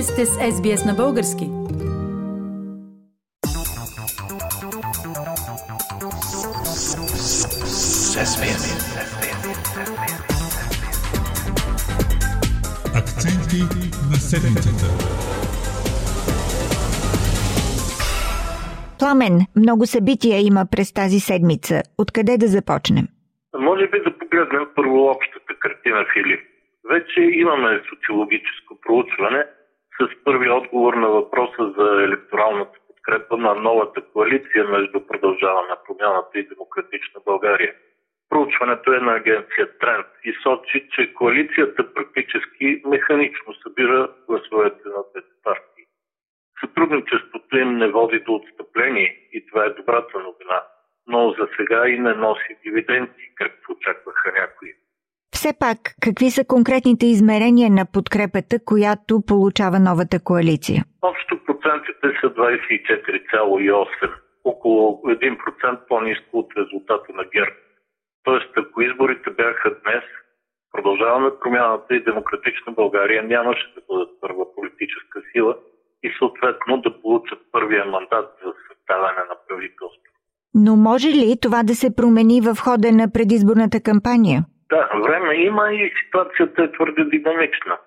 Вие 0.00 0.06
сте 0.06 0.26
с 0.26 0.38
SBS 0.38 0.86
на 0.86 0.94
български. 0.94 1.46
Акценти 13.00 13.60
на 14.10 14.16
седмицата. 14.16 14.86
Пламен, 18.98 19.40
много 19.56 19.86
събития 19.86 20.38
има 20.46 20.66
през 20.72 20.92
тази 20.92 21.20
седмица. 21.20 21.82
Откъде 21.98 22.38
да 22.38 22.46
започнем? 22.46 23.06
Може 23.58 23.88
би 23.90 23.98
да 24.04 24.18
погледнем 24.18 24.66
първо 24.76 25.10
общата 25.14 25.52
картина, 25.60 26.06
Филип. 26.12 26.40
Вече 26.90 27.20
имаме 27.20 27.80
социологическо 27.90 28.78
проучване 28.86 29.44
с 30.06 30.24
първи 30.24 30.50
отговор 30.50 30.94
на 30.94 31.08
въпроса 31.08 31.72
за 31.78 32.02
електоралната 32.04 32.78
подкрепа 32.86 33.36
на 33.36 33.54
новата 33.54 34.00
коалиция 34.12 34.64
между 34.64 35.06
продължаване 35.06 35.68
на 35.68 35.76
промяната 35.84 36.38
и 36.38 36.48
демократична 36.48 37.20
България. 37.24 37.74
Проучването 38.28 38.92
е 38.92 39.00
на 39.00 39.12
агенция 39.12 39.78
Тренд 39.78 40.06
и 40.24 40.32
сочи, 40.42 40.88
че 40.92 41.14
коалицията 41.14 41.94
практически 41.94 42.82
механично 42.86 43.54
събира 43.54 44.08
гласовете 44.28 44.88
на 44.88 45.02
двете 45.10 45.34
партии. 45.44 45.84
Сътрудничеството 46.60 47.58
им 47.58 47.76
не 47.78 47.88
води 47.88 48.20
до 48.20 48.34
отстъпление 48.34 49.28
и 49.32 49.46
това 49.46 49.64
е 49.64 49.70
добрата 49.70 50.18
новина, 50.18 50.62
но 51.06 51.30
за 51.30 51.48
сега 51.56 51.88
и 51.88 51.98
не 51.98 52.14
носи 52.14 52.58
дивиденти, 52.64 53.32
както 53.34 53.72
очакваха 53.72 54.32
някои. 54.32 54.72
Все 55.40 55.52
пак, 55.64 55.78
какви 56.06 56.28
са 56.30 56.42
конкретните 56.44 57.06
измерения 57.06 57.70
на 57.70 57.84
подкрепата, 57.94 58.54
която 58.70 59.12
получава 59.30 59.78
новата 59.88 60.18
коалиция? 60.28 60.80
Общо 61.10 61.32
процентите 61.46 62.06
са 62.20 62.26
24,8, 62.26 64.10
около 64.44 64.82
1% 65.04 65.78
по-низко 65.88 66.32
от 66.32 66.48
резултата 66.58 67.08
на 67.18 67.24
ГЕРБ. 67.34 67.56
Тоест, 68.24 68.50
ако 68.56 68.82
изборите 68.82 69.30
бяха 69.30 69.68
днес, 69.82 70.04
продължаваме 70.72 71.30
промяната 71.40 71.94
и 71.94 72.04
демократична 72.04 72.72
България 72.72 73.22
нямаше 73.22 73.74
да 73.76 73.80
бъдат 73.88 74.10
първа 74.20 74.44
политическа 74.56 75.16
сила 75.32 75.56
и 76.02 76.08
съответно 76.18 76.80
да 76.84 77.00
получат 77.02 77.40
първия 77.52 77.84
мандат 77.84 78.26
за 78.42 78.50
съставяне 78.68 79.22
на 79.30 79.36
правителство. 79.48 80.10
Но 80.54 80.76
може 80.76 81.08
ли 81.08 81.38
това 81.42 81.62
да 81.62 81.74
се 81.74 81.96
промени 81.96 82.40
в 82.40 82.56
хода 82.64 82.92
на 82.92 83.12
предизборната 83.12 83.80
кампания? 83.80 84.40
Да, 84.70 84.90
време 85.06 85.34
има 85.34 85.72
и 85.72 85.92
ситуацията 86.04 86.64
е 86.64 86.72
твърде 86.72 87.04
динамична. 87.04 87.78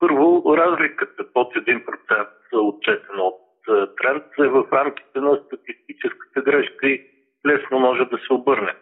Първо, 0.00 0.56
разликата 0.56 1.32
под 1.32 1.54
1% 1.54 2.28
отчетена 2.52 3.22
от 3.22 3.40
е, 3.68 3.94
тренд 3.96 4.24
е 4.38 4.48
в 4.48 4.66
рамките 4.72 5.20
на 5.20 5.40
статистическата 5.46 6.40
грешка 6.40 6.88
и 6.88 7.06
лесно 7.46 7.78
може 7.78 8.04
да 8.04 8.18
се 8.18 8.32
обърне. 8.32 8.74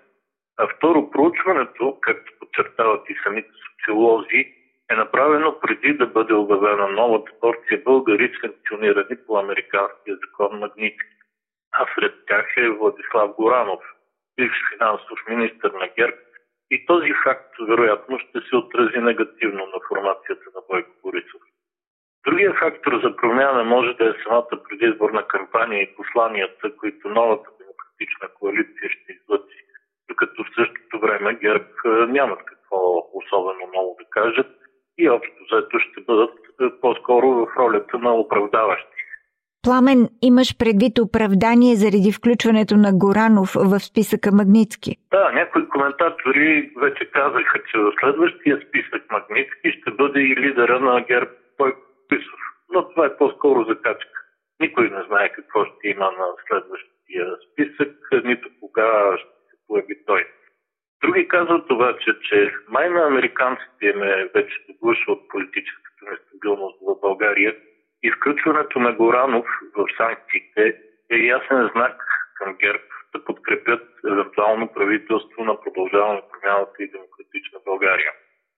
А 0.59 0.69
второ, 0.77 1.11
проучването, 1.11 1.99
както 2.01 2.33
подчертават 2.41 3.11
и 3.11 3.17
самите 3.25 3.49
социолози, 3.67 4.53
е 4.91 4.95
направено 4.95 5.61
преди 5.61 5.93
да 5.93 6.07
бъде 6.07 6.35
обявена 6.35 6.89
новата 6.89 7.33
порция 7.41 7.83
българи, 7.85 8.33
санкционирани 8.41 9.17
по 9.27 9.39
американския 9.39 10.17
закон 10.17 10.59
Магнитски. 10.59 11.17
А 11.73 11.87
сред 11.95 12.15
тях 12.27 12.47
е 12.57 12.71
Владислав 12.71 13.31
Горанов, 13.37 13.81
бивш 14.37 14.57
финансов 14.73 15.19
министр 15.29 15.71
на 15.81 15.89
ГЕРБ, 15.99 16.17
и 16.71 16.87
този 16.87 17.13
факт, 17.25 17.55
вероятно, 17.69 18.19
ще 18.19 18.41
се 18.41 18.57
отрази 18.57 18.99
негативно 18.99 19.67
на 19.67 19.79
формацията 19.89 20.45
на 20.55 20.61
Бойко 20.69 20.91
Борисов. 21.03 21.43
Другия 22.27 22.55
фактор 22.55 23.01
за 23.03 23.17
промяна 23.17 23.65
може 23.65 23.93
да 23.95 24.05
е 24.09 24.23
самата 24.25 24.63
предизборна 24.69 25.27
кампания 25.27 25.83
и 25.83 25.95
посланията, 25.97 26.77
които 26.77 27.09
новата 27.09 27.51
демократична 27.59 28.29
коалиция 28.39 28.91
ще 28.91 29.13
излъчи, 29.13 29.61
докато 30.09 30.45
в 30.45 30.55
същото 30.55 31.01
време 31.01 31.35
ГЕРБ 31.35 31.67
нямат 32.07 32.45
какво 32.45 33.09
особено 33.13 33.67
много 33.69 33.97
да 33.99 34.05
кажат 34.11 34.51
и 34.99 35.11
общо 35.11 35.45
заето 35.51 35.79
ще 35.79 36.01
бъдат 36.01 36.39
по-скоро 36.81 37.29
в 37.29 37.47
ролята 37.57 37.99
на 37.99 38.15
оправдаващи. 38.15 38.96
Пламен, 39.67 40.01
имаш 40.31 40.49
предвид 40.63 40.95
оправдание 40.99 41.73
заради 41.83 42.11
включването 42.19 42.75
на 42.85 42.91
Горанов 43.03 43.51
в 43.71 43.75
списъка 43.89 44.29
Магницки. 44.39 44.93
Да, 45.11 45.25
някои 45.39 45.69
коментатори 45.69 46.73
вече 46.85 47.05
казаха, 47.19 47.57
че 47.69 47.77
в 47.79 47.93
следващия 48.01 48.57
списък 48.65 49.03
Магницки 49.11 49.69
ще 49.77 49.91
бъде 49.91 50.21
и 50.21 50.37
лидера 50.43 50.81
на 50.81 51.01
ГЕРБ 51.11 51.31
Бойко 51.59 51.81
Писов. 52.09 52.41
Но 52.73 52.89
това 52.89 53.07
е 53.07 53.17
по-скоро 53.17 53.65
закачка. 53.65 54.19
Никой 54.61 54.85
не 54.91 55.03
знае 55.09 55.33
какво 55.33 55.65
ще 55.65 55.89
има 55.95 56.09
на 56.21 56.27
следващия 56.47 57.27
списък, 57.47 57.93
нито 58.25 58.49
кога 58.61 58.89
ще 59.19 59.37
се 59.49 59.57
появи 59.67 59.97
той. 60.07 60.23
Други 61.03 61.29
казват 61.29 61.71
обаче, 61.71 62.11
че 62.29 62.55
май 62.69 62.91
на 62.91 63.07
американците 63.07 63.87
им 63.87 64.03
е 64.03 64.31
вече 64.35 64.57
доглуша 64.69 65.13
от 65.13 65.29
политическата 65.29 66.01
нестабилност 66.11 66.79
в 66.83 67.01
България 67.01 67.55
Изключването 68.11 68.79
на 68.79 68.93
Горанов 68.93 69.47
в 69.77 69.87
санкциите 70.01 70.65
е 71.15 71.17
ясен 71.37 71.71
знак 71.73 71.97
към 72.39 72.51
ГЕРБ 72.63 72.89
да 73.13 73.25
подкрепят 73.25 73.85
евентуално 74.13 74.65
правителство 74.77 75.45
на 75.45 75.55
продължаване 75.63 76.23
промяната 76.31 76.79
и 76.83 76.93
демократична 76.97 77.59
България. 77.69 78.13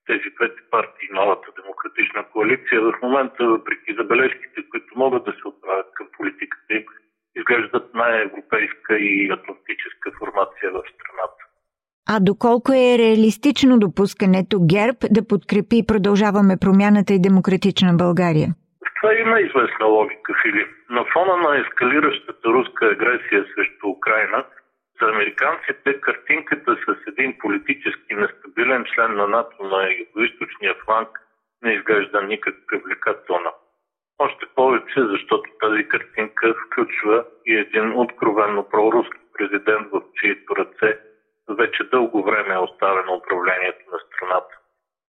Тези 0.06 0.28
двете 0.36 0.60
партии, 0.74 1.16
новата 1.20 1.48
демократична 1.60 2.22
коалиция, 2.32 2.78
в 2.80 2.92
момента, 3.02 3.42
въпреки 3.54 3.90
забележките, 3.98 4.58
които 4.70 4.90
могат 5.02 5.24
да 5.24 5.32
се 5.38 5.48
отправят 5.50 5.88
към 5.96 6.06
политиката 6.16 6.70
им, 6.78 6.84
изглеждат 7.38 7.94
най-европейска 7.94 8.92
и 8.98 9.12
атлантическа 9.36 10.06
формация 10.20 10.68
в 10.76 10.82
страната. 10.94 11.42
А 12.12 12.20
доколко 12.20 12.72
е 12.72 12.98
реалистично 13.04 13.78
допускането 13.78 14.56
ГЕРБ 14.74 15.00
да 15.16 15.26
подкрепи 15.30 15.86
Продължаваме 15.86 16.54
промяната 16.64 17.14
и 17.14 17.24
демократична 17.28 17.92
България? 18.04 18.48
Това 19.00 19.14
има 19.14 19.40
известна 19.40 19.86
логика, 19.86 20.34
Филип. 20.42 20.68
На 20.90 21.04
фона 21.04 21.36
на 21.36 21.58
ескалиращата 21.58 22.48
руска 22.48 22.86
агресия 22.86 23.44
срещу 23.54 23.88
Украина, 23.88 24.44
за 25.00 25.08
американците 25.08 26.00
картинката 26.00 26.76
с 26.86 26.96
един 27.06 27.38
политически 27.38 28.14
нестабилен 28.14 28.84
член 28.94 29.14
на 29.14 29.26
НАТО 29.26 29.62
на 29.62 29.88
югоисточния 29.98 30.74
фланг 30.84 31.08
не 31.62 31.72
изглежда 31.72 32.22
никак 32.22 32.54
привлекателна. 32.66 33.50
Още 34.18 34.46
повече, 34.54 34.94
защото 34.96 35.50
тази 35.60 35.88
картинка 35.88 36.54
включва 36.66 37.24
и 37.46 37.54
един 37.54 37.92
откровенно 37.92 38.68
проруски 38.68 39.18
президент, 39.34 39.88
в 39.92 40.02
чието 40.20 40.56
ръце 40.56 40.98
вече 41.48 41.84
дълго 41.84 42.22
време 42.22 42.54
е 42.54 42.58
оставено 42.58 43.14
управлението 43.14 43.84
на 43.92 43.98
страната. 43.98 44.58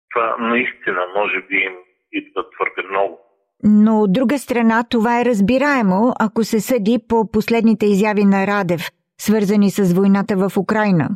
Това 0.10 0.36
наистина 0.40 1.08
може 1.16 1.42
би 1.42 1.56
им 1.58 1.78
идва 2.12 2.50
твърде 2.50 2.90
много. 2.90 3.29
Но 3.64 4.02
от 4.02 4.14
друга 4.14 4.38
страна 4.38 4.84
това 4.90 5.22
е 5.22 5.26
разбираемо, 5.26 6.14
ако 6.20 6.44
се 6.44 6.60
съди 6.60 7.00
по 7.10 7.32
последните 7.32 7.86
изяви 7.86 8.26
на 8.26 8.48
Радев, 8.48 8.82
свързани 9.18 9.70
с 9.70 9.94
войната 9.98 10.34
в 10.38 10.58
Украина. 10.58 11.08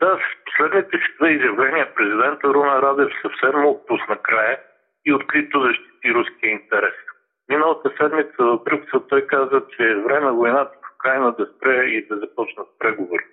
Да, 0.00 0.18
с 0.24 0.28
последните 0.46 0.96
си 0.96 1.10
две 1.18 1.30
изявления 1.30 1.94
президента 1.94 2.48
Руна 2.54 2.82
Радев 2.82 3.10
съвсем 3.22 3.66
отпусна 3.66 4.16
края 4.22 4.58
и 5.06 5.12
открито 5.12 5.60
защити 5.60 6.14
руския 6.14 6.50
интерес. 6.50 6.94
Миналата 7.48 7.92
седмица 8.00 8.40
в 8.44 8.58
Брюксел 8.64 9.00
той 9.00 9.26
каза, 9.26 9.62
че 9.76 9.82
е 9.82 10.02
време 10.06 10.30
войната 10.30 10.74
в 10.82 10.94
Украина 10.96 11.34
да 11.38 11.46
спре 11.46 11.84
и 11.84 12.06
да 12.06 12.18
започнат 12.18 12.68
преговори. 12.78 13.24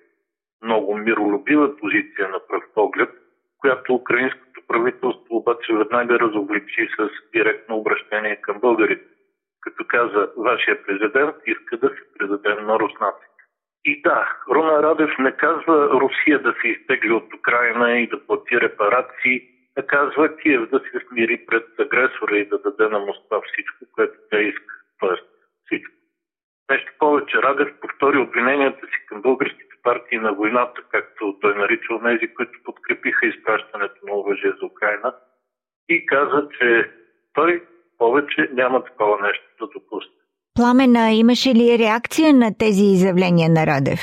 Много 0.62 0.96
миролюбива 0.96 1.76
позиция 1.76 2.28
на 2.28 2.38
пръв 2.48 2.62
поглед, 2.74 3.10
която 3.60 3.94
украинското 3.94 4.43
веднага 5.76 6.18
разобличи 6.18 6.88
с 6.98 7.08
директно 7.32 7.76
обращение 7.76 8.36
към 8.36 8.60
българите, 8.60 9.04
като 9.60 9.84
каза, 9.88 10.32
вашия 10.36 10.82
президент 10.86 11.36
иска 11.46 11.76
да 11.76 11.88
се 11.88 12.02
предадем 12.18 12.66
на 12.66 12.78
руснаците. 12.78 13.34
И 13.84 14.02
да, 14.02 14.28
Руна 14.50 14.82
Радев 14.82 15.10
не 15.18 15.32
казва 15.32 15.88
Русия 15.88 16.42
да 16.42 16.54
се 16.60 16.68
изтегли 16.68 17.12
от 17.12 17.34
Украина 17.34 17.98
и 17.98 18.06
да 18.06 18.26
плати 18.26 18.60
репарации, 18.60 19.42
а 19.78 19.82
казва 19.82 20.36
Киев 20.36 20.70
да 20.70 20.78
се 20.78 21.06
смири 21.08 21.46
пред 21.46 21.66
агресора 21.80 22.36
и 22.36 22.48
да 22.48 22.58
даде 22.58 22.88
на 22.88 22.98
Москва 22.98 23.40
всичко, 23.52 23.84
което 23.92 24.14
тя 24.30 24.40
иска. 24.40 24.74
Тоест 25.00 25.24
всичко. 25.66 25.94
Нещо 26.70 26.92
повече, 26.98 27.42
Радев 27.42 27.80
повтори 27.80 28.18
обвиненията 28.18 28.86
си 28.86 29.06
към 29.08 29.22
българските 29.22 29.74
партии 29.82 30.18
на 30.18 30.32
войната, 30.32 30.82
както 30.90 31.38
той 31.40 31.54
нарича 31.54 32.00
тези, 32.04 32.34
които 32.34 32.58
подкрепиха 32.64 33.26
изпращането 33.26 34.06
на 34.06 34.16
оръжие 34.16 34.52
за 34.60 34.66
Украина 34.66 35.14
и 35.88 36.06
каза, 36.06 36.48
че 36.58 36.90
той 37.34 37.62
повече 37.98 38.48
няма 38.52 38.84
такова 38.84 39.22
нещо 39.22 39.44
да 39.60 39.66
допусне. 39.66 40.12
Пламена, 40.54 41.12
имаше 41.12 41.48
ли 41.54 41.78
реакция 41.78 42.34
на 42.34 42.58
тези 42.58 42.84
изявления 42.84 43.50
на 43.50 43.66
Радев? 43.66 44.00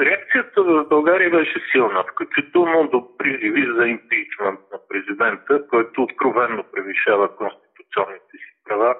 Реакцията 0.00 0.62
в 0.62 0.88
България 0.88 1.30
беше 1.30 1.60
силна, 1.72 2.04
включително 2.12 2.88
до 2.88 3.16
призиви 3.18 3.66
за 3.76 3.86
импичмент 3.86 4.60
на 4.72 4.78
президента, 4.88 5.66
който 5.68 6.02
откровенно 6.02 6.64
превишава 6.72 7.36
конституционните 7.36 8.32
си 8.32 8.52
права 8.64 8.94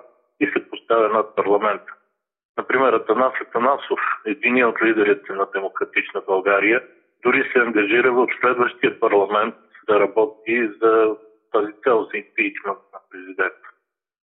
поставя 0.73 1.09
над 1.09 1.37
парламента. 1.37 1.93
Например, 2.59 2.93
Атанас 2.93 3.32
Атанасов, 3.41 4.00
един 4.26 4.64
от 4.64 4.82
лидерите 4.82 5.32
на 5.32 5.47
Демократична 5.55 6.23
България, 6.26 6.82
дори 7.25 7.50
се 7.53 7.59
ангажира 7.59 8.12
в 8.12 8.26
следващия 8.41 9.00
парламент 9.00 9.55
да 9.88 10.00
работи 10.00 10.70
за 10.82 11.17
тази 11.52 11.72
цел 11.84 11.99
за 12.10 12.19
импичмент 12.19 12.78
на 12.93 12.99
президента. 13.10 13.66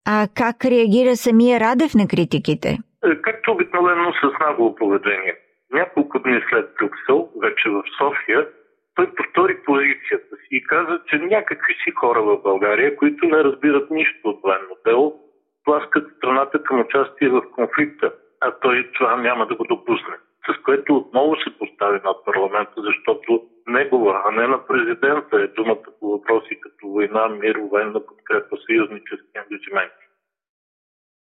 А 0.06 0.28
как 0.40 0.64
реагира 0.64 1.17
самия 1.17 1.61
Радев 1.61 1.93
на 1.94 2.08
критиките? 2.08 2.78
Е, 3.05 3.22
както 3.22 3.52
обикновено 3.52 4.12
с 4.12 4.38
нагло 4.40 4.75
поведение. 4.75 5.34
Няколко 5.72 6.19
дни 6.19 6.40
след 6.50 6.75
Брюксел, 6.78 7.28
вече 7.43 7.69
в 7.69 7.82
София, 7.99 8.49
той 8.94 9.14
повтори 9.14 9.62
позицията 9.64 10.37
си 10.37 10.49
и 10.50 10.64
каза, 10.64 11.00
че 11.08 11.19
някакви 11.19 11.75
си 11.84 11.90
хора 11.90 12.22
в 12.22 12.43
България, 12.43 12.96
които 12.96 13.26
не 13.26 13.44
разбират 13.44 13.90
нищо 13.90 14.28
от 14.28 14.40
военно 14.43 14.76
дело, 14.87 15.20
тласкат 15.64 16.17
страната 16.17 16.62
към 16.62 16.81
участие 16.81 17.28
в 17.28 17.43
конфликта, 17.55 18.12
а 18.40 18.50
той 18.61 18.90
това 18.94 19.17
няма 19.17 19.46
да 19.46 19.55
го 19.55 19.64
допусне. 19.64 20.14
С 20.49 20.63
което 20.63 20.97
отново 20.97 21.37
се 21.37 21.59
постави 21.59 22.01
над 22.05 22.25
парламента, 22.25 22.75
защото 22.77 23.47
негова, 23.67 24.23
а 24.25 24.31
не 24.31 24.47
на 24.47 24.67
президента 24.67 25.37
е 25.37 25.47
думата 25.47 25.87
по 26.01 26.11
въпроси 26.11 26.61
като 26.61 26.89
война, 26.89 27.29
мир, 27.29 27.57
военна 27.57 28.07
подкрепа, 28.07 28.57
съюзнически 28.67 29.39
ангажименти. 29.39 30.05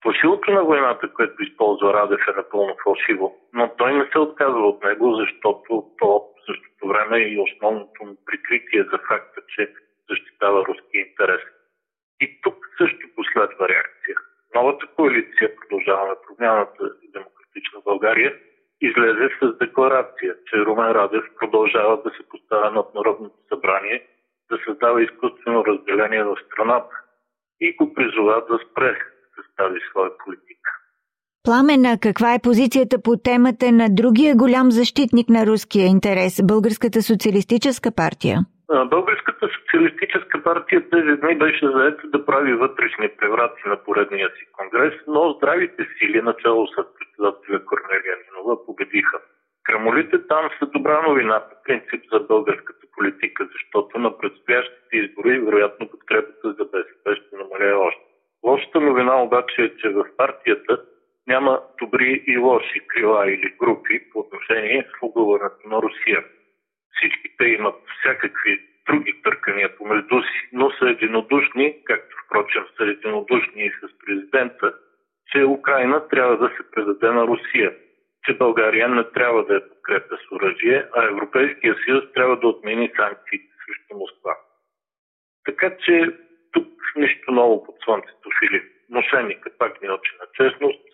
Фалшивото 0.02 0.50
на 0.50 0.64
войната, 0.64 1.12
което 1.12 1.42
използва 1.42 1.94
Радев 1.94 2.20
е 2.28 2.36
напълно 2.36 2.76
фалшиво, 2.84 3.36
но 3.52 3.74
той 3.78 3.94
не 3.94 4.08
се 4.12 4.18
отказва 4.18 4.68
от 4.68 4.84
него, 4.84 5.14
защото 5.14 5.86
то 5.98 6.26
в 6.36 6.46
същото 6.46 6.88
време 6.88 7.18
е 7.18 7.28
и 7.28 7.40
основното 7.40 8.04
му 8.04 8.16
прикритие 8.26 8.82
за 8.82 8.98
факта, 9.08 9.40
че 9.48 9.74
защитава 10.10 10.64
руски 10.64 10.98
интерес. 10.98 11.40
И 12.20 12.40
тук 12.42 12.56
също 12.78 13.08
последва 13.16 13.68
реакция. 13.68 14.16
Новата 14.54 14.86
коалиция, 14.86 15.56
продължаваме 15.56 16.14
промяната 16.26 16.84
и 17.02 17.10
демократична 17.12 17.80
България, 17.84 18.38
излезе 18.80 19.28
с 19.42 19.58
декларация, 19.58 20.34
че 20.46 20.64
Румен 20.66 20.92
Радев 20.92 21.24
продължава 21.38 22.02
да 22.04 22.10
се 22.10 22.22
поставя 22.28 22.70
над 22.70 22.94
Народното 22.94 23.36
събрание, 23.48 24.06
да 24.50 24.58
създава 24.66 25.02
изкуствено 25.02 25.64
разделение 25.64 26.24
в 26.24 26.36
страната 26.46 26.94
и 27.60 27.76
го 27.76 27.94
призова 27.94 28.44
да 28.50 28.58
спре 28.70 28.98
с 29.34 29.56
тази 29.56 29.78
своя 29.90 30.10
политика. 30.24 30.70
Пламена, 31.44 31.98
каква 32.00 32.34
е 32.34 32.42
позицията 32.42 33.02
по 33.02 33.16
темата 33.16 33.72
на 33.72 33.86
другия 33.90 34.36
голям 34.36 34.70
защитник 34.70 35.28
на 35.28 35.46
руския 35.46 35.86
интерес– 35.86 36.40
Българската 36.44 37.02
социалистическа 37.02 37.90
партия? 37.94 38.38
Българската 38.70 39.48
социалистическа 39.48 40.42
партия 40.42 40.90
тези 40.90 41.20
дни 41.20 41.38
беше 41.38 41.66
заета 41.66 42.08
да 42.08 42.26
прави 42.26 42.54
вътрешни 42.54 43.08
преврати 43.08 43.62
на 43.66 43.76
поредния 43.76 44.28
си 44.28 44.46
конгрес, 44.52 44.94
но 45.06 45.30
здравите 45.30 45.88
сили, 45.98 46.22
начало 46.22 46.66
с 46.66 46.74
председателя 46.74 47.64
Корнелия 47.64 48.16
Нинова, 48.16 48.66
победиха. 48.66 49.18
Крамолите 49.64 50.26
там 50.26 50.50
са 50.58 50.66
добра 50.66 51.02
новина 51.02 51.40
по 51.40 51.62
принцип 51.64 52.02
за 52.12 52.20
българската 52.20 52.86
политика, 52.96 53.48
защото 53.52 53.98
на 53.98 54.18
предстоящите 54.18 54.96
избори 54.96 55.40
вероятно 55.40 55.88
подкрепата 55.88 56.52
за 56.52 56.64
БСП 56.64 57.16
ще 57.16 57.36
намаля 57.36 57.78
още. 57.78 58.02
Лошата 58.44 58.80
новина 58.80 59.22
обаче 59.22 59.62
е, 59.62 59.76
че 59.76 59.88
в 59.88 60.04
партията 60.16 60.82
няма 61.26 61.62
добри 61.80 62.24
и 62.26 62.38
лоши 62.38 62.80
крила 62.86 63.32
или 63.32 63.54
групи 63.60 64.10
по 64.12 64.18
отношение 64.18 64.86
с 64.90 65.68
на 65.68 65.82
Русия. 65.82 66.24
Всички 67.00 67.36
те 67.38 67.44
имат 67.44 67.74
всякакви 67.98 68.60
други 68.86 69.22
търкания 69.22 69.76
помежду 69.76 70.22
си, 70.22 70.48
но 70.52 70.70
са 70.70 70.88
единодушни, 70.88 71.84
както 71.84 72.16
впрочем 72.26 72.64
са 72.76 72.84
единодушни 72.84 73.64
и 73.64 73.70
с 73.70 73.98
президента, 73.98 74.74
че 75.32 75.44
Украина 75.44 76.08
трябва 76.08 76.36
да 76.36 76.48
се 76.48 76.70
предаде 76.70 77.10
на 77.10 77.26
Русия, 77.26 77.76
че 78.24 78.34
България 78.34 78.88
не 78.88 79.04
трябва 79.04 79.44
да 79.44 79.54
я 79.54 79.68
подкрепя 79.68 80.16
с 80.16 80.32
оръжие, 80.32 80.86
а 80.96 81.04
Европейския 81.04 81.76
съюз 81.84 82.04
трябва 82.14 82.36
да 82.36 82.48
отмени 82.48 82.92
санкциите 82.96 83.46
срещу 83.66 83.96
Москва. 83.96 84.36
Така 85.44 85.76
че 85.76 86.16
тук 86.52 86.68
нищо 86.96 87.32
ново 87.32 87.64
под 87.64 87.76
слънцето, 87.84 88.28
Филип. 88.38 88.64
Мошенникът 88.90 89.58
пак 89.58 89.82
ни 89.82 89.90
очи 89.90 90.12
на 90.20 90.26
честност, 90.34 90.84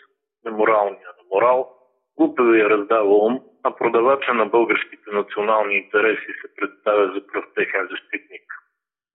неморалния 0.45 1.09
на 1.09 1.25
морал, 1.35 1.73
глупавия 2.19 2.71
раздава 2.71 3.15
ум, 3.27 3.41
а 3.63 3.77
продавача 3.77 4.35
на 4.35 4.47
българските 4.47 5.11
национални 5.13 5.75
интереси 5.75 6.31
се 6.41 6.55
представя 6.57 7.07
за 7.15 7.27
пръв 7.27 7.45
техен 7.55 7.89
защитник. 7.91 8.47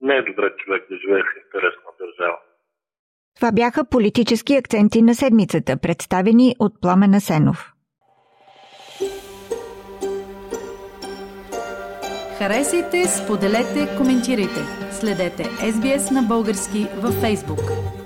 Не 0.01 0.15
е 0.15 0.21
добре 0.21 0.55
човек 0.57 0.83
да 0.89 0.97
живее 0.97 1.23
в 1.23 1.37
интерес 1.45 1.75
на 1.85 1.91
държава. 2.05 2.37
Това 3.35 3.51
бяха 3.51 3.89
политически 3.89 4.55
акценти 4.55 5.01
на 5.01 5.15
седмицата, 5.15 5.77
представени 5.81 6.55
от 6.59 6.81
Пламена 6.81 7.21
Сенов. 7.21 7.71
Харесайте, 12.37 12.97
споделете, 13.07 13.97
коментирайте. 13.97 14.61
Следете 14.91 15.43
SBS 15.43 16.15
на 16.15 16.21
български 16.27 16.87
във 17.03 17.13
Facebook. 17.23 18.00